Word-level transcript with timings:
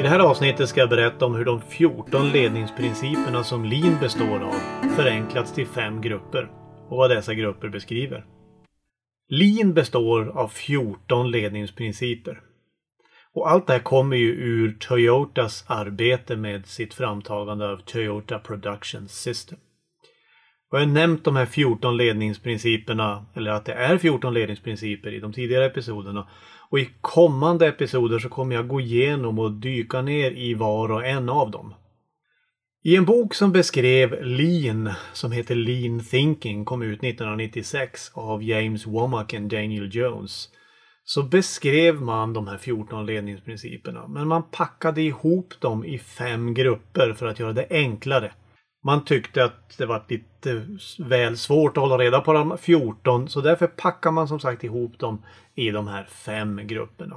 I 0.00 0.02
det 0.02 0.08
här 0.08 0.18
avsnittet 0.18 0.68
ska 0.68 0.80
jag 0.80 0.88
berätta 0.88 1.26
om 1.26 1.34
hur 1.34 1.44
de 1.44 1.60
14 1.60 2.28
ledningsprinciperna 2.28 3.44
som 3.44 3.64
Lean 3.64 4.00
består 4.00 4.40
av 4.40 4.54
förenklats 4.96 5.52
till 5.52 5.66
fem 5.66 6.00
grupper 6.00 6.50
och 6.88 6.96
vad 6.96 7.10
dessa 7.10 7.34
grupper 7.34 7.68
beskriver. 7.68 8.24
Lean 9.28 9.74
består 9.74 10.28
av 10.28 10.48
14 10.48 11.30
ledningsprinciper. 11.30 12.40
Och 13.34 13.50
allt 13.50 13.66
det 13.66 13.72
här 13.72 13.80
kommer 13.80 14.16
ju 14.16 14.30
ur 14.30 14.76
Toyotas 14.80 15.64
arbete 15.66 16.36
med 16.36 16.66
sitt 16.66 16.94
framtagande 16.94 17.68
av 17.68 17.76
Toyota 17.76 18.38
Production 18.38 19.08
System. 19.08 19.58
Och 20.70 20.78
jag 20.78 20.86
har 20.86 20.92
nämnt 20.92 21.24
de 21.24 21.36
här 21.36 21.46
14 21.46 21.96
ledningsprinciperna, 21.96 23.26
eller 23.34 23.50
att 23.50 23.64
det 23.64 23.72
är 23.72 23.98
14 23.98 24.34
ledningsprinciper 24.34 25.14
i 25.14 25.20
de 25.20 25.32
tidigare 25.32 25.66
episoderna. 25.66 26.28
Och 26.70 26.78
i 26.78 26.90
kommande 27.00 27.68
episoder 27.68 28.18
så 28.18 28.28
kommer 28.28 28.54
jag 28.54 28.68
gå 28.68 28.80
igenom 28.80 29.38
och 29.38 29.52
dyka 29.52 30.02
ner 30.02 30.30
i 30.30 30.54
var 30.54 30.92
och 30.92 31.06
en 31.06 31.28
av 31.28 31.50
dem. 31.50 31.74
I 32.82 32.96
en 32.96 33.04
bok 33.04 33.34
som 33.34 33.52
beskrev 33.52 34.24
Lean, 34.24 34.90
som 35.12 35.32
heter 35.32 35.54
Lean 35.54 36.00
Thinking, 36.00 36.64
kom 36.64 36.82
ut 36.82 37.04
1996 37.04 38.10
av 38.14 38.42
James 38.42 38.86
Womack 38.86 39.32
och 39.32 39.40
Daniel 39.40 39.94
Jones, 39.96 40.48
så 41.04 41.22
beskrev 41.22 42.02
man 42.02 42.32
de 42.32 42.46
här 42.46 42.58
14 42.58 43.06
ledningsprinciperna. 43.06 44.08
Men 44.08 44.28
man 44.28 44.42
packade 44.50 45.02
ihop 45.02 45.54
dem 45.60 45.84
i 45.84 45.98
fem 45.98 46.54
grupper 46.54 47.12
för 47.12 47.26
att 47.26 47.38
göra 47.38 47.52
det 47.52 47.66
enklare. 47.70 48.32
Man 48.82 49.04
tyckte 49.04 49.44
att 49.44 49.78
det 49.78 49.86
var 49.86 50.02
lite 50.08 50.66
väl 50.98 51.36
svårt 51.36 51.76
att 51.76 51.82
hålla 51.82 51.98
reda 51.98 52.20
på 52.20 52.32
de 52.32 52.58
14 52.58 53.28
så 53.28 53.40
därför 53.40 53.66
packar 53.66 54.10
man 54.10 54.28
som 54.28 54.40
sagt 54.40 54.64
ihop 54.64 54.98
dem 54.98 55.22
i 55.54 55.70
de 55.70 55.88
här 55.88 56.04
fem 56.04 56.60
grupperna. 56.64 57.16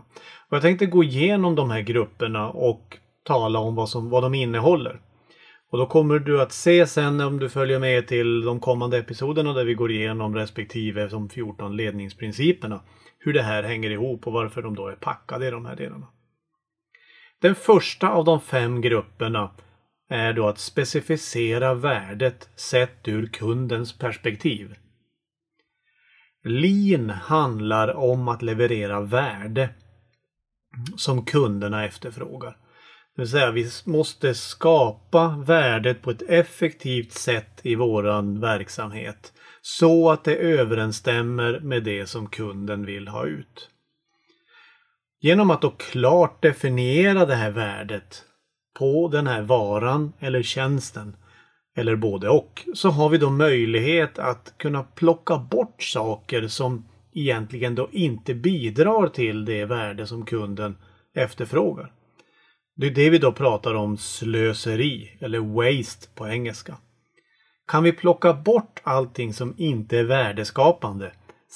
Och 0.50 0.56
jag 0.56 0.62
tänkte 0.62 0.86
gå 0.86 1.04
igenom 1.04 1.56
de 1.56 1.70
här 1.70 1.82
grupperna 1.82 2.50
och 2.50 2.98
tala 3.24 3.60
om 3.60 3.76
vad, 3.76 3.90
som, 3.90 4.10
vad 4.10 4.24
de 4.24 4.34
innehåller. 4.34 5.02
Och 5.72 5.78
då 5.78 5.86
kommer 5.86 6.20
du 6.20 6.42
att 6.42 6.52
se 6.52 6.88
sen 6.88 7.22
om 7.22 7.40
du 7.40 7.50
följer 7.50 7.80
med 7.80 8.08
till 8.08 8.42
de 8.42 8.60
kommande 8.60 8.98
episoderna 8.98 9.54
där 9.54 9.66
vi 9.66 9.74
går 9.74 9.92
igenom 9.92 10.36
respektive 10.36 11.08
de 11.08 11.30
14 11.30 11.76
ledningsprinciperna. 11.78 12.82
Hur 13.20 13.34
det 13.34 13.42
här 13.42 13.64
hänger 13.64 13.90
ihop 13.90 14.28
och 14.28 14.34
varför 14.34 14.62
de 14.62 14.76
då 14.76 14.88
är 14.88 14.96
packade 14.96 15.48
i 15.48 15.52
de 15.52 15.66
här 15.66 15.76
delarna. 15.76 16.08
Den 17.42 17.56
första 17.56 18.10
av 18.10 18.26
de 18.26 18.42
fem 18.42 18.82
grupperna 18.82 19.52
är 20.10 20.34
då 20.34 20.48
att 20.48 20.60
specificera 20.60 21.74
värdet 21.74 22.50
sett 22.56 23.08
ur 23.08 23.28
kundens 23.28 23.98
perspektiv. 23.98 24.76
Lean 26.44 27.10
handlar 27.10 27.96
om 27.96 28.28
att 28.28 28.42
leverera 28.42 29.02
värde 29.02 29.70
som 30.98 31.26
kunderna 31.26 31.86
efterfrågar. 31.86 32.58
Det 33.16 33.22
vill 33.22 33.30
säga 33.30 33.52
vi 33.52 33.70
måste 33.86 34.36
skapa 34.36 35.44
värdet 35.46 36.02
på 36.02 36.12
ett 36.12 36.22
effektivt 36.22 37.12
sätt 37.12 37.60
i 37.64 37.76
våran 37.76 38.40
verksamhet 38.40 39.34
så 39.62 40.12
att 40.12 40.24
det 40.24 40.36
överensstämmer 40.36 41.60
med 41.60 41.84
det 41.84 42.08
som 42.08 42.28
kunden 42.28 42.86
vill 42.86 43.08
ha 43.08 43.26
ut. 43.26 43.70
Genom 45.20 45.52
att 45.52 45.62
då 45.62 45.70
klart 45.70 46.42
definiera 46.42 47.26
det 47.26 47.36
här 47.36 47.52
värdet 47.52 48.24
på 48.84 49.08
den 49.08 49.28
här 49.28 49.42
varan 49.42 50.14
eller 50.20 50.44
tjänsten 50.44 51.16
eller 51.76 51.96
både 51.96 52.30
och 52.30 52.68
så 52.74 52.90
har 52.90 53.10
vi 53.10 53.18
då 53.18 53.30
möjlighet 53.30 54.20
att 54.20 54.54
kunna 54.58 54.84
plocka 54.84 55.38
bort 55.38 55.84
saker 55.84 56.48
som 56.48 56.86
egentligen 57.14 57.76
då 57.76 57.90
inte 57.92 58.34
bidrar 58.34 59.08
till 59.08 59.46
det 59.46 59.66
värde 59.66 60.08
som 60.08 60.26
kunden 60.26 60.78
efterfrågar. 61.16 61.92
Det 62.76 62.88
är 62.88 62.92
det 62.92 63.10
vi 63.10 63.18
då 63.18 63.32
pratar 63.32 63.74
om 63.74 63.98
slöseri 63.98 65.18
eller 65.20 65.40
waste 65.40 66.08
på 66.16 66.28
engelska. 66.28 66.78
Kan 67.68 67.84
vi 67.84 67.92
plocka 67.92 68.34
bort 68.34 68.82
allting 68.84 69.34
som 69.34 69.56
inte 69.58 69.98
är 69.98 70.04
värdeskapande 70.04 71.12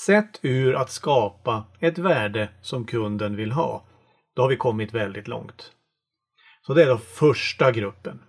sett 0.06 0.40
ur 0.42 0.76
att 0.76 0.92
skapa 0.92 1.64
ett 1.80 1.98
värde 1.98 2.50
som 2.62 2.86
kunden 2.86 3.36
vill 3.36 3.52
ha, 3.52 3.86
då 4.36 4.42
har 4.42 4.50
vi 4.50 4.58
kommit 4.58 4.94
väldigt 4.94 5.28
långt. 5.28 5.72
Så 6.68 6.74
det 6.74 6.84
är 6.84 6.88
då 6.88 6.98
första 6.98 7.72
gruppen. 7.72 8.20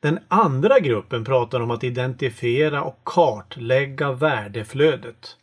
Den 0.00 0.18
andra 0.28 0.80
gruppen 0.80 1.24
pratar 1.24 1.60
om 1.60 1.70
att 1.70 1.84
identifiera 1.84 2.82
och 2.82 3.00
kartlägga 3.04 4.12
värdeflödet. 4.12 5.36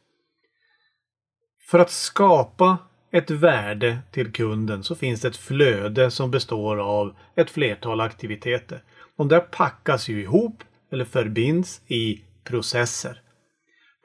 För 1.70 1.80
att 1.80 1.90
skapa 1.90 2.78
ett 3.12 3.31
värde 3.31 4.00
till 4.12 4.31
kunden 4.31 4.84
så 4.84 4.96
finns 4.96 5.22
det 5.22 5.28
ett 5.28 5.38
flöde 5.38 6.12
som 6.12 6.31
består 6.31 6.78
av 6.78 7.16
ett 7.36 7.50
flertal 7.50 8.02
aktiviteter. 8.02 8.84
De 9.18 9.28
där 9.28 9.40
packas 9.40 10.10
ju 10.10 10.22
ihop 10.22 10.64
eller 10.92 11.06
förbinds 11.06 11.81
i 11.88 12.22
processer. 12.44 13.22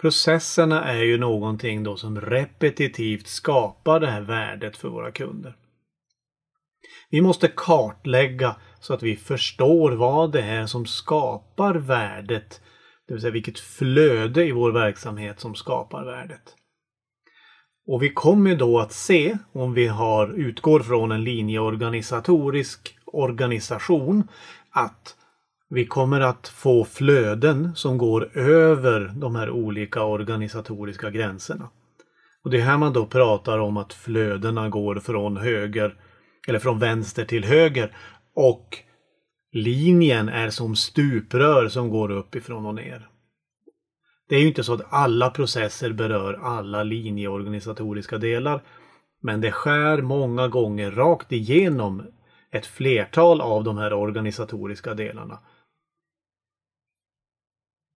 Processerna 0.01 0.85
är 0.85 1.03
ju 1.03 1.19
någonting 1.19 1.83
då 1.83 1.97
som 1.97 2.21
repetitivt 2.21 3.27
skapar 3.27 4.01
det 4.01 4.11
här 4.11 4.21
värdet 4.21 4.77
för 4.77 4.89
våra 4.89 5.11
kunder. 5.11 5.57
Vi 7.11 7.21
måste 7.21 7.49
kartlägga 7.49 8.57
så 8.81 8.95
att 8.95 9.03
vi 9.03 9.17
förstår 9.17 9.93
vad 9.93 10.33
det 10.33 10.43
är 10.43 10.67
som 10.67 10.87
skapar 10.87 11.75
värdet. 11.75 12.61
Det 13.09 13.15
vill 13.15 13.21
säga 13.21 13.33
vilket 13.33 13.59
flöde 13.59 14.45
i 14.45 14.53
vår 14.53 14.73
verksamhet 14.73 15.41
som 15.41 15.55
skapar 15.55 16.05
värdet. 16.05 16.55
Och 17.87 18.03
vi 18.03 18.09
kommer 18.09 18.57
då 18.57 18.79
att 18.79 18.93
se, 18.93 19.39
om 19.53 19.75
vi 19.75 19.87
har, 19.87 20.33
utgår 20.33 20.81
från 20.81 21.13
en 21.13 21.25
linjeorganisatorisk 21.25 22.97
organisation, 23.05 24.29
att 24.71 25.17
vi 25.69 25.87
kommer 25.87 26.21
att 26.21 26.49
få 26.49 26.85
flöden 26.85 27.75
som 27.75 27.99
går 27.99 28.39
över 28.39 29.13
de 29.17 29.37
här 29.37 29.51
olika 29.51 30.03
organisatoriska 30.03 31.11
gränserna. 31.11 31.69
Och 32.45 32.51
det 32.51 32.57
är 32.57 32.63
här 32.63 32.79
man 32.79 32.93
då 32.93 33.07
pratar 33.07 33.59
om 33.59 33.77
att 33.77 33.93
flödena 33.93 34.69
går 34.69 34.97
från 34.97 35.37
höger 35.37 35.95
eller 36.47 36.59
från 36.59 36.79
vänster 36.79 37.25
till 37.25 37.45
höger 37.45 37.97
och 38.35 38.79
linjen 39.53 40.29
är 40.29 40.51
som 40.51 40.77
stuprör 40.77 41.69
som 41.69 41.91
går 41.91 42.11
uppifrån 42.11 42.67
och 42.67 42.75
ner. 42.75 43.09
Det 44.29 44.37
är 44.37 44.41
ju 44.41 44.49
inte 44.49 44.65
så 44.65 44.75
att 44.75 44.93
alla 44.93 45.31
processer 45.31 45.93
berör 45.93 46.35
alla 46.35 46.83
linjeorganisatoriska 46.83 48.19
delar. 48.19 48.63
Men 49.23 49.41
det 49.41 49.53
skär 49.53 50.03
många 50.03 50.49
gånger 50.49 50.91
rakt 50.91 51.33
igenom 51.33 52.07
ett 52.51 52.67
flertal 52.67 53.41
av 53.41 53.65
de 53.65 53.79
här 53.79 53.93
organisatoriska 53.93 54.95
delarna. 54.95 55.39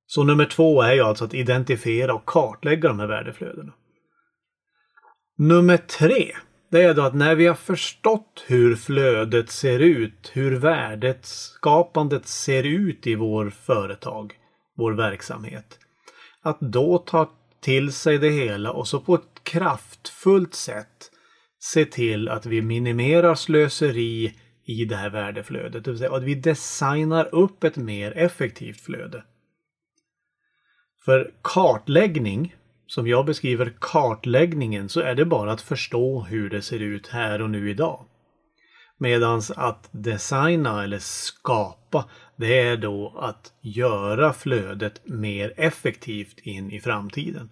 Så 0.07 0.25
nummer 0.25 0.47
två 0.47 0.83
är 0.83 0.93
ju 0.93 1.01
alltså 1.01 1.25
att 1.25 1.35
identifiera 1.35 2.15
och 2.15 2.27
kartlägga 2.27 2.89
de 2.89 3.01
här 3.01 3.07
värdeflödena. 3.07 3.73
Nummer 5.39 5.77
tre 5.77 6.33
det 6.71 6.83
är 6.83 6.95
då 6.95 7.03
att 7.03 7.15
när 7.15 7.35
vi 7.35 7.47
har 7.47 7.55
förstått 7.55 8.45
hur 8.47 8.77
flödet 8.77 9.51
ser 9.51 9.79
ut, 9.79 10.31
hur 10.33 10.57
värdet, 10.57 11.25
skapandet 11.25 12.27
ser 12.27 12.63
ut 12.63 13.07
i 13.07 13.15
vår 13.15 13.51
företag, 13.51 14.33
vår 14.77 14.93
verksamhet. 14.93 15.79
Att 16.43 16.61
då 16.61 16.99
ta 16.99 17.31
till 17.61 17.93
sig 17.93 18.19
det 18.19 18.31
hela 18.31 18.73
och 18.73 18.89
så 18.89 19.01
på 19.01 19.15
ett 19.15 19.41
kraftfullt 19.43 20.55
sätt 20.55 21.11
se 21.59 21.85
till 21.85 22.29
att 22.29 22.47
vi 22.47 22.63
minimerar 22.63 23.35
slöseri 23.35 24.35
i 24.65 24.85
det 24.85 24.97
här 24.97 25.11
värdeflödet. 25.11 25.85
Det 25.85 25.91
vill 25.91 25.99
säga 25.99 26.13
att 26.13 26.23
vi 26.23 26.35
designar 26.35 27.35
upp 27.35 27.65
ett 27.65 27.77
mer 27.77 28.13
effektivt 28.17 28.81
flöde. 28.81 29.25
För 31.05 31.35
kartläggning 31.43 32.57
som 32.91 33.07
jag 33.07 33.27
beskriver 33.27 33.73
kartläggningen 33.81 34.89
så 34.89 35.01
är 35.01 35.15
det 35.15 35.25
bara 35.25 35.53
att 35.53 35.61
förstå 35.61 36.21
hur 36.21 36.51
det 36.51 36.63
ser 36.63 36.81
ut 36.81 37.07
här 37.07 37.43
och 37.43 37.51
nu 37.51 37.71
idag. 37.71 38.05
Medans 38.99 39.51
att 39.51 39.89
designa 39.91 40.85
eller 40.85 40.99
skapa, 40.99 42.05
det 42.37 42.59
är 42.59 42.77
då 42.77 43.19
att 43.19 43.53
göra 43.61 44.33
flödet 44.33 45.01
mer 45.09 45.53
effektivt 45.57 46.39
in 46.39 46.71
i 46.71 46.81
framtiden. 46.81 47.51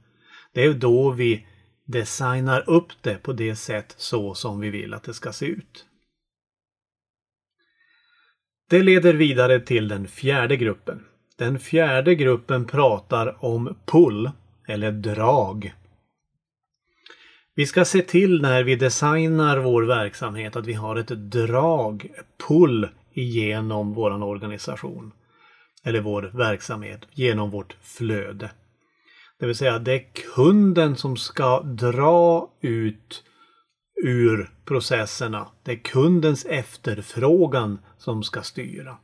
Det 0.52 0.64
är 0.64 0.74
då 0.74 1.10
vi 1.10 1.46
designar 1.84 2.70
upp 2.70 2.92
det 3.02 3.22
på 3.22 3.32
det 3.32 3.56
sätt 3.56 3.94
så 3.96 4.34
som 4.34 4.60
vi 4.60 4.70
vill 4.70 4.94
att 4.94 5.02
det 5.02 5.14
ska 5.14 5.32
se 5.32 5.46
ut. 5.46 5.86
Det 8.70 8.82
leder 8.82 9.14
vidare 9.14 9.60
till 9.60 9.88
den 9.88 10.08
fjärde 10.08 10.56
gruppen. 10.56 11.04
Den 11.36 11.58
fjärde 11.58 12.14
gruppen 12.14 12.64
pratar 12.64 13.44
om 13.44 13.76
pull 13.84 14.30
eller 14.68 14.92
drag. 14.92 15.74
Vi 17.54 17.66
ska 17.66 17.84
se 17.84 18.02
till 18.02 18.42
när 18.42 18.62
vi 18.62 18.76
designar 18.76 19.58
vår 19.58 19.82
verksamhet 19.82 20.56
att 20.56 20.66
vi 20.66 20.72
har 20.72 20.96
ett 20.96 21.08
drag, 21.08 22.10
pull, 22.48 22.88
igenom 23.12 23.94
vår 23.94 24.22
organisation. 24.22 25.12
Eller 25.84 26.00
vår 26.00 26.30
verksamhet, 26.34 27.00
genom 27.12 27.50
vårt 27.50 27.76
flöde. 27.82 28.50
Det 29.38 29.46
vill 29.46 29.56
säga 29.56 29.78
det 29.78 29.92
är 29.92 30.06
kunden 30.34 30.96
som 30.96 31.16
ska 31.16 31.60
dra 31.60 32.50
ut 32.60 33.24
ur 34.04 34.50
processerna. 34.64 35.48
Det 35.62 35.72
är 35.72 35.76
kundens 35.76 36.44
efterfrågan 36.44 37.78
som 37.98 38.22
ska 38.22 38.42
styra. 38.42 38.96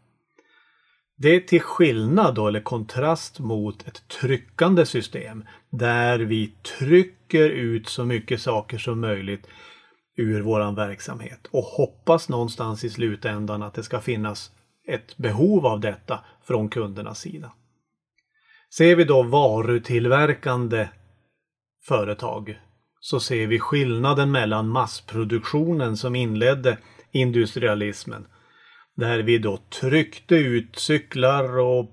Det 1.16 1.28
är 1.28 1.40
till 1.40 1.60
skillnad 1.60 2.34
då, 2.34 2.48
eller 2.48 2.60
kontrast 2.60 3.40
mot 3.40 3.88
ett 3.88 4.08
tryckande 4.08 4.86
system 4.86 5.44
där 5.70 6.18
vi 6.18 6.54
trycker 6.78 7.50
ut 7.50 7.88
så 7.88 8.04
mycket 8.04 8.40
saker 8.40 8.78
som 8.78 9.00
möjligt 9.00 9.46
ur 10.16 10.42
våran 10.42 10.74
verksamhet 10.74 11.46
och 11.50 11.64
hoppas 11.64 12.28
någonstans 12.28 12.84
i 12.84 12.90
slutändan 12.90 13.62
att 13.62 13.74
det 13.74 13.82
ska 13.82 14.00
finnas 14.00 14.50
ett 14.88 15.16
behov 15.16 15.66
av 15.66 15.80
detta 15.80 16.20
från 16.44 16.68
kundernas 16.68 17.18
sida. 17.18 17.52
Ser 18.76 18.96
vi 18.96 19.04
då 19.04 19.22
varutillverkande 19.22 20.88
företag 21.88 22.58
så 23.00 23.20
ser 23.20 23.46
vi 23.46 23.58
skillnaden 23.58 24.32
mellan 24.32 24.68
massproduktionen 24.68 25.96
som 25.96 26.16
inledde 26.16 26.78
industrialismen 27.12 28.26
där 28.96 29.18
vi 29.18 29.38
då 29.38 29.58
tryckte 29.80 30.34
ut 30.34 30.78
cyklar 30.78 31.58
och 31.58 31.90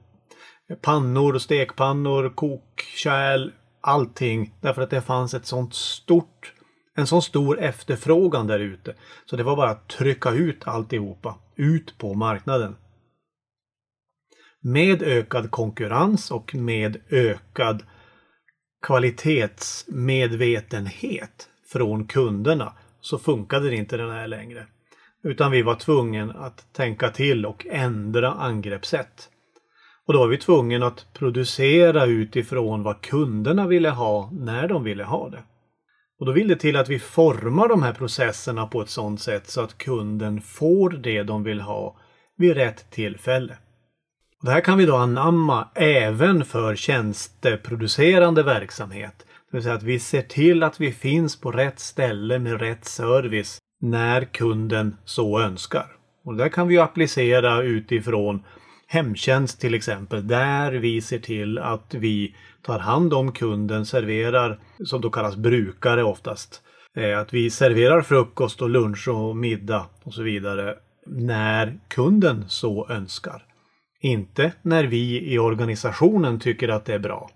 pannor, 0.82 1.38
stekpannor, 1.38 2.30
kokkärl, 2.30 3.52
allting 3.82 4.54
därför 4.62 4.82
att 4.82 4.90
det 4.90 5.02
fanns 5.02 5.34
ett 5.34 5.46
sånt 5.46 5.74
stort 5.74 6.54
en 6.96 7.08
sån 7.08 7.22
stor 7.22 7.60
efterfrågan 7.60 8.48
där 8.48 8.60
ute. 8.60 8.96
Så 9.26 9.36
det 9.36 9.44
var 9.44 9.56
bara 9.56 9.70
att 9.70 9.90
trycka 9.90 10.32
ut 10.32 10.68
alltihopa, 10.68 11.40
ut 11.56 11.98
på 11.98 12.14
marknaden. 12.14 12.76
Med 14.62 15.04
ökad 15.04 15.52
konkurrens 15.52 16.32
och 16.32 16.56
med 16.56 16.98
ökad 17.10 17.84
kvalitetsmedvetenhet 18.82 21.50
från 21.72 22.08
kunderna 22.08 22.74
så 23.02 23.18
funkade 23.18 23.70
det 23.70 23.76
inte 23.76 23.98
den 23.98 24.12
här 24.12 24.28
längre. 24.28 24.68
Utan 25.24 25.52
vi 25.52 25.62
var 25.62 25.76
tvungna 25.76 26.34
att 26.34 26.74
tänka 26.74 27.10
till 27.10 27.46
och 27.46 27.66
ändra 27.70 28.32
angreppssätt. 28.32 29.30
Och 30.06 30.14
då 30.14 30.20
var 30.20 30.28
vi 30.28 30.38
tvungna 30.38 30.88
att 30.88 31.06
producera 31.14 32.06
utifrån 32.06 32.84
vad 32.84 33.02
kunderna 33.02 33.68
ville 33.68 33.90
ha 33.90 34.30
när 34.32 34.68
de 34.68 34.84
ville 34.84 35.04
ha 35.04 35.30
det. 35.30 35.44
Och 36.20 36.26
då 36.26 36.32
vill 36.32 36.48
det 36.48 36.56
till 36.56 36.76
att 36.76 36.90
vi 36.90 37.00
formar 37.00 37.68
de 37.68 37.84
här 37.84 37.94
processerna 37.94 38.68
på 38.68 38.82
ett 38.82 38.90
sådant 38.90 39.22
sätt 39.22 39.50
så 39.50 39.62
att 39.62 39.78
kunden 39.78 40.42
får 40.42 40.90
det 40.90 41.24
de 41.24 41.44
vill 41.44 41.62
ha 41.62 41.98
vid 42.38 42.54
rätt 42.54 42.92
tillfälle. 42.92 43.58
Det 44.42 44.52
här 44.52 44.62
kan 44.62 44.78
vi 44.78 44.86
då 44.86 44.96
anamma 44.96 45.68
även 45.76 46.46
för 46.46 46.76
tjänsteproducerande 46.76 48.44
verksamhet. 48.44 49.26
Det 49.52 49.58
vill 49.58 49.64
säga 49.64 49.76
att 49.76 49.84
vi 49.84 50.00
ser 50.00 50.22
till 50.22 50.64
att 50.64 50.80
vi 50.80 50.92
finns 50.92 51.42
på 51.42 51.52
rätt 51.52 51.80
ställe 51.80 52.40
med 52.40 52.60
rätt 52.60 52.86
service 52.86 53.58
när 53.82 54.26
kunden 54.26 54.96
så 55.06 55.40
önskar. 55.40 55.86
Och 56.26 56.36
det 56.36 56.50
kan 56.50 56.68
vi 56.68 56.78
applicera 56.78 57.62
utifrån 57.62 58.44
hemtjänst 58.88 59.62
till 59.62 59.74
exempel, 59.74 60.28
där 60.28 60.72
vi 60.72 61.02
ser 61.02 61.20
till 61.20 61.58
att 61.58 61.94
vi 61.94 62.36
tar 62.62 62.80
hand 62.80 63.14
om 63.14 63.32
kunden, 63.32 63.86
serverar, 63.86 64.60
som 64.86 65.02
då 65.02 65.10
kallas 65.10 65.36
brukare 65.36 66.04
oftast. 66.04 66.62
Eh, 66.96 67.20
att 67.20 67.34
vi 67.34 67.50
serverar 67.50 68.02
frukost 68.02 68.62
och 68.62 68.70
lunch 68.70 69.08
och 69.08 69.38
middag 69.38 69.86
och 70.04 70.14
så 70.14 70.24
vidare 70.24 70.76
när 71.06 71.80
kunden 71.88 72.46
så 72.48 72.90
önskar. 72.90 73.46
Inte 74.02 74.52
när 74.62 74.84
vi 74.84 75.34
i 75.34 75.40
organisationen 75.40 76.40
tycker 76.40 76.70
att 76.70 76.86
det 76.86 76.94
är 76.94 77.00
bra. 77.00 77.30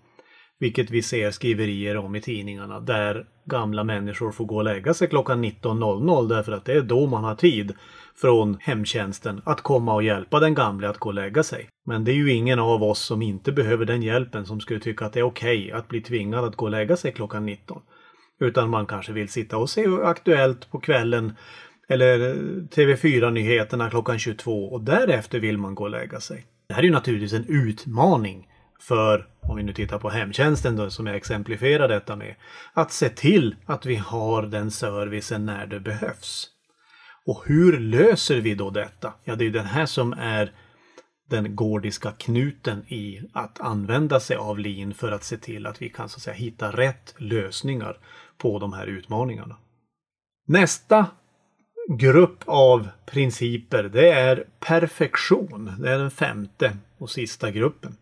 Vilket 0.59 0.91
vi 0.91 1.01
ser 1.01 1.31
skriverier 1.31 1.97
om 1.97 2.15
i 2.15 2.21
tidningarna 2.21 2.79
där 2.79 3.25
gamla 3.45 3.83
människor 3.83 4.31
får 4.31 4.45
gå 4.45 4.55
och 4.55 4.63
lägga 4.63 4.93
sig 4.93 5.07
klockan 5.07 5.45
19.00 5.45 6.27
därför 6.27 6.51
att 6.51 6.65
det 6.65 6.73
är 6.73 6.81
då 6.81 7.07
man 7.07 7.23
har 7.23 7.35
tid 7.35 7.73
från 8.15 8.57
hemtjänsten 8.61 9.41
att 9.45 9.61
komma 9.61 9.93
och 9.93 10.03
hjälpa 10.03 10.39
den 10.39 10.53
gamle 10.53 10.89
att 10.89 10.97
gå 10.97 11.09
och 11.09 11.15
lägga 11.15 11.43
sig. 11.43 11.69
Men 11.85 12.03
det 12.03 12.11
är 12.11 12.15
ju 12.15 12.31
ingen 12.31 12.59
av 12.59 12.83
oss 12.83 12.99
som 12.99 13.21
inte 13.21 13.51
behöver 13.51 13.85
den 13.85 14.01
hjälpen 14.01 14.45
som 14.45 14.59
skulle 14.59 14.79
tycka 14.79 15.05
att 15.05 15.13
det 15.13 15.19
är 15.19 15.23
okej 15.23 15.65
okay 15.65 15.71
att 15.71 15.87
bli 15.87 16.01
tvingad 16.01 16.45
att 16.45 16.55
gå 16.55 16.65
och 16.65 16.71
lägga 16.71 16.97
sig 16.97 17.11
klockan 17.11 17.45
19. 17.45 17.81
Utan 18.39 18.69
man 18.69 18.85
kanske 18.85 19.13
vill 19.13 19.29
sitta 19.29 19.57
och 19.57 19.69
se 19.69 19.87
Aktuellt 20.03 20.71
på 20.71 20.79
kvällen 20.79 21.35
eller 21.87 22.35
TV4-nyheterna 22.75 23.89
klockan 23.89 24.19
22 24.19 24.65
och 24.65 24.81
därefter 24.81 25.39
vill 25.39 25.57
man 25.57 25.75
gå 25.75 25.83
och 25.83 25.89
lägga 25.89 26.19
sig. 26.19 26.45
Det 26.67 26.73
här 26.73 26.81
är 26.81 26.85
ju 26.85 26.91
naturligtvis 26.91 27.33
en 27.33 27.45
utmaning 27.47 28.47
för, 28.79 29.27
om 29.41 29.55
vi 29.55 29.63
nu 29.63 29.73
tittar 29.73 29.99
på 29.99 30.09
hemtjänsten 30.09 30.75
då, 30.75 30.89
som 30.89 31.07
jag 31.07 31.15
exemplifierar 31.15 31.87
detta 31.87 32.15
med, 32.15 32.35
att 32.73 32.91
se 32.91 33.09
till 33.09 33.55
att 33.65 33.85
vi 33.85 33.95
har 33.95 34.41
den 34.43 34.71
servicen 34.71 35.45
när 35.45 35.65
det 35.65 35.79
behövs. 35.79 36.49
Och 37.25 37.43
hur 37.45 37.79
löser 37.79 38.41
vi 38.41 38.55
då 38.55 38.69
detta? 38.69 39.13
Ja, 39.23 39.35
det 39.35 39.43
är 39.43 39.45
ju 39.45 39.51
den 39.51 39.65
här 39.65 39.85
som 39.85 40.13
är 40.13 40.51
den 41.29 41.55
gordiska 41.55 42.11
knuten 42.11 42.85
i 42.87 43.29
att 43.33 43.61
använda 43.61 44.19
sig 44.19 44.37
av 44.37 44.59
lean 44.59 44.93
för 44.93 45.11
att 45.11 45.23
se 45.23 45.37
till 45.37 45.67
att 45.67 45.81
vi 45.81 45.89
kan 45.89 46.09
så 46.09 46.17
att 46.17 46.21
säga 46.21 46.35
hitta 46.35 46.71
rätt 46.71 47.15
lösningar 47.17 47.97
på 48.37 48.59
de 48.59 48.73
här 48.73 48.87
utmaningarna. 48.87 49.57
Nästa 50.47 51.07
grupp 51.97 52.43
av 52.45 52.87
principer 53.05 53.83
det 53.83 54.11
är 54.11 54.47
perfektion. 54.59 55.71
Det 55.79 55.91
är 55.91 55.97
den 55.97 56.11
femte 56.11 56.77
och 56.97 57.09
sista 57.09 57.51
gruppen. 57.51 57.97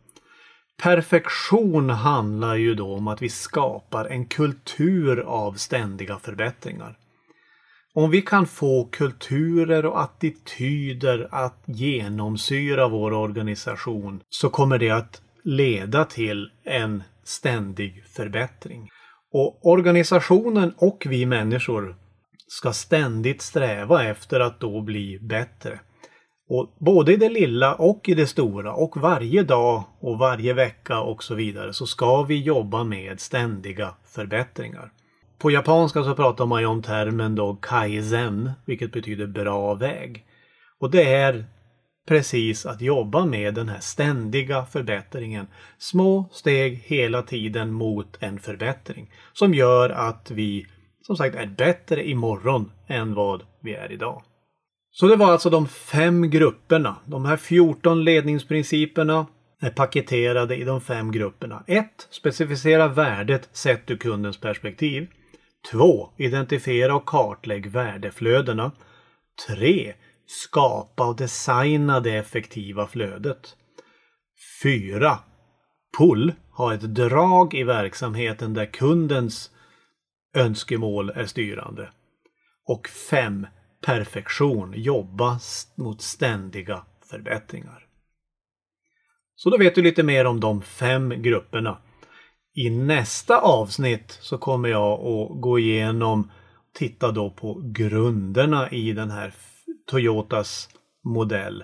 Perfektion 0.83 1.89
handlar 1.89 2.56
ju 2.56 2.75
då 2.75 2.95
om 2.95 3.07
att 3.07 3.21
vi 3.21 3.30
skapar 3.30 4.06
en 4.06 4.25
kultur 4.25 5.19
av 5.19 5.53
ständiga 5.53 6.19
förbättringar. 6.19 6.97
Om 7.94 8.12
vi 8.12 8.21
kan 8.21 8.47
få 8.47 8.89
kulturer 8.91 9.85
och 9.85 10.01
attityder 10.01 11.27
att 11.31 11.63
genomsyra 11.65 12.88
vår 12.88 13.13
organisation 13.13 14.21
så 14.30 14.50
kommer 14.50 14.77
det 14.77 14.89
att 14.89 15.21
leda 15.44 16.06
till 16.06 16.50
en 16.63 17.03
ständig 17.24 18.03
förbättring. 18.07 18.89
Och 19.33 19.68
organisationen 19.68 20.74
och 20.77 21.03
vi 21.09 21.25
människor 21.25 21.95
ska 22.47 22.74
ständigt 22.74 23.41
sträva 23.41 24.03
efter 24.03 24.39
att 24.39 24.59
då 24.59 24.81
bli 24.81 25.19
bättre. 25.21 25.80
Och 26.56 26.76
både 26.78 27.14
i 27.14 27.18
det 27.18 27.30
lilla 27.30 27.76
och 27.76 28.10
i 28.10 28.14
det 28.14 28.28
stora 28.28 28.74
och 28.74 28.98
varje 28.98 29.44
dag 29.44 29.84
och 30.00 30.18
varje 30.18 30.54
vecka 30.54 31.00
och 31.00 31.24
så 31.24 31.36
vidare 31.36 31.74
så 31.74 31.86
ska 31.86 32.24
vi 32.24 32.42
jobba 32.42 32.84
med 32.84 33.20
ständiga 33.20 33.94
förbättringar. 34.06 34.92
På 35.38 35.52
japanska 35.52 36.04
så 36.04 36.16
pratar 36.16 36.46
man 36.46 36.62
ju 36.62 36.68
om 36.68 36.82
termen 36.82 37.36
då 37.36 37.56
kaizen, 37.56 38.52
vilket 38.66 38.92
betyder 38.92 39.28
bra 39.28 39.74
väg. 39.74 40.26
Och 40.80 40.92
det 40.92 41.14
är 41.14 41.45
precis 42.07 42.66
att 42.66 42.81
jobba 42.81 43.26
med 43.26 43.54
den 43.54 43.69
här 43.69 43.80
ständiga 43.80 44.66
förbättringen. 44.66 45.48
Små 45.78 46.30
steg 46.31 46.83
hela 46.86 47.22
tiden 47.22 47.72
mot 47.72 48.18
en 48.19 48.40
förbättring 48.40 49.12
som 49.33 49.54
gör 49.54 49.90
att 49.90 50.31
vi 50.31 50.68
som 51.02 51.18
sagt 51.18 51.36
är 51.36 51.45
bättre 51.45 52.10
imorgon 52.10 52.72
än 52.88 53.14
vad 53.14 53.44
vi 53.62 53.74
är 53.74 53.92
idag. 53.92 54.24
Så 54.95 55.07
det 55.07 55.16
var 55.16 55.31
alltså 55.31 55.50
de 55.50 55.68
fem 55.68 56.30
grupperna. 56.30 56.95
De 57.06 57.26
här 57.26 57.38
14 57.38 58.04
ledningsprinciperna 58.04 59.28
är 59.62 59.69
paketerade 59.69 60.56
i 60.56 60.64
de 60.64 60.81
fem 60.81 61.12
grupperna. 61.12 61.64
1. 61.68 62.07
Specificera 62.09 62.88
värdet 62.88 63.50
sett 63.52 63.92
ur 63.92 63.97
kundens 63.97 64.40
perspektiv. 64.40 65.07
2. 65.71 66.09
Identifiera 66.18 66.95
och 66.95 67.06
kartlägg 67.06 67.68
värdeflödena. 67.68 68.71
3. 69.47 69.94
Skapa 70.26 71.06
och 71.07 71.16
designa 71.16 72.00
det 72.00 72.18
effektiva 72.18 72.88
flödet. 72.88 73.56
4. 74.64 75.19
Pull. 75.97 76.33
Ha 76.52 76.73
ett 76.73 76.95
drag 76.95 77.54
i 77.54 77.64
verksamheten 77.64 78.54
där 78.54 78.66
kundens 78.66 79.52
önskemål 80.35 81.09
är 81.09 81.26
styrande. 81.26 81.90
Och 82.68 82.88
5. 82.88 83.47
Perfektion. 83.85 84.73
Jobba 84.75 85.40
mot 85.75 86.02
ständiga 86.02 86.83
förbättringar. 87.09 87.85
Så 89.35 89.49
då 89.49 89.57
vet 89.57 89.75
du 89.75 89.81
lite 89.81 90.04
mer 90.04 90.25
om 90.25 90.40
de 90.40 90.61
fem 90.61 91.09
grupperna. 91.21 91.78
I 92.56 92.69
nästa 92.69 93.37
avsnitt 93.37 94.18
så 94.21 94.37
kommer 94.37 94.69
jag 94.69 94.92
att 94.94 95.42
gå 95.42 95.59
igenom, 95.59 96.31
titta 96.73 97.11
då 97.11 97.30
på 97.30 97.61
grunderna 97.63 98.69
i 98.69 98.94
den 98.94 99.11
här 99.11 99.33
Toyotas 99.92 100.69
modell 101.04 101.63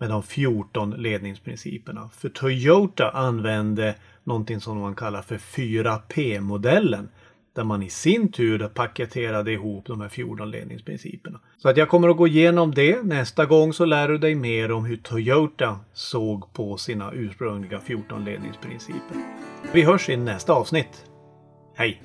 med 0.00 0.10
de 0.10 0.22
14 0.22 0.90
ledningsprinciperna. 0.90 2.08
För 2.08 2.28
Toyota 2.28 3.10
använde 3.10 3.94
någonting 4.24 4.60
som 4.60 4.78
man 4.78 4.94
kallar 4.94 5.22
för 5.22 5.38
4P-modellen 5.38 7.08
där 7.54 7.64
man 7.64 7.82
i 7.82 7.90
sin 7.90 8.32
tur 8.32 8.68
paketerade 8.68 9.52
ihop 9.52 9.86
de 9.86 10.00
här 10.00 10.08
14 10.08 10.50
ledningsprinciperna. 10.50 11.40
Så 11.58 11.68
att 11.68 11.76
jag 11.76 11.88
kommer 11.88 12.08
att 12.08 12.16
gå 12.16 12.26
igenom 12.26 12.74
det. 12.74 13.02
Nästa 13.02 13.46
gång 13.46 13.72
så 13.72 13.84
lär 13.84 14.08
du 14.08 14.18
dig 14.18 14.34
mer 14.34 14.72
om 14.72 14.84
hur 14.84 14.96
Toyota 14.96 15.80
såg 15.92 16.52
på 16.52 16.76
sina 16.76 17.12
ursprungliga 17.12 17.80
14 17.80 18.24
ledningsprinciper. 18.24 19.16
Vi 19.72 19.82
hörs 19.82 20.08
i 20.08 20.16
nästa 20.16 20.52
avsnitt. 20.52 21.04
Hej! 21.76 22.02